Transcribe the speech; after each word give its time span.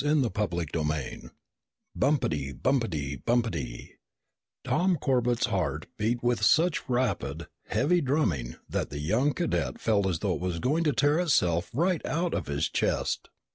CHAPTER 0.03 0.31
16 0.61 1.29
"_Bump 1.95 2.21
ty 2.27 2.53
bump 2.53 2.89
ty 2.89 3.21
bump 3.23 3.51
ty_" 3.51 3.59
Tom 4.63 4.97
Corbett's 4.97 5.45
heart 5.45 5.85
beat 5.99 6.23
with 6.23 6.41
such 6.43 6.89
rapid, 6.89 7.45
heavy 7.67 8.01
drumming 8.01 8.55
that 8.67 8.89
the 8.89 8.97
young 8.97 9.31
cadet 9.31 9.79
felt 9.79 10.07
as 10.07 10.17
though 10.17 10.33
it 10.33 10.41
was 10.41 10.57
going 10.57 10.83
to 10.85 10.91
tear 10.91 11.19
itself 11.19 11.69
right 11.71 12.03
out 12.03 12.33
of 12.33 12.47
his 12.47 12.67
chest. 12.67 13.29